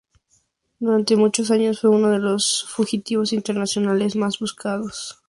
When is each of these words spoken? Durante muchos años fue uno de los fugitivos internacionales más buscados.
Durante 0.79 1.15
muchos 1.15 1.51
años 1.51 1.79
fue 1.79 1.91
uno 1.91 2.09
de 2.09 2.17
los 2.17 2.65
fugitivos 2.67 3.33
internacionales 3.33 4.15
más 4.15 4.39
buscados. 4.39 5.19